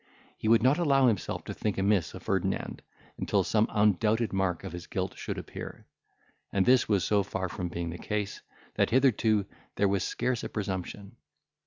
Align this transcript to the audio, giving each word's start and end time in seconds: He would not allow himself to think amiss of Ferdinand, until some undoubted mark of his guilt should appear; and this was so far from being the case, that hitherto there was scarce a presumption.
He 0.35 0.47
would 0.47 0.63
not 0.63 0.79
allow 0.79 1.05
himself 1.05 1.43
to 1.43 1.53
think 1.53 1.77
amiss 1.77 2.15
of 2.15 2.23
Ferdinand, 2.23 2.81
until 3.19 3.43
some 3.43 3.67
undoubted 3.69 4.33
mark 4.33 4.63
of 4.63 4.71
his 4.71 4.87
guilt 4.87 5.15
should 5.15 5.37
appear; 5.37 5.85
and 6.51 6.65
this 6.65 6.89
was 6.89 7.03
so 7.03 7.21
far 7.21 7.47
from 7.47 7.69
being 7.69 7.91
the 7.91 7.99
case, 7.99 8.41
that 8.73 8.89
hitherto 8.89 9.45
there 9.75 9.87
was 9.87 10.03
scarce 10.03 10.43
a 10.43 10.49
presumption. 10.49 11.17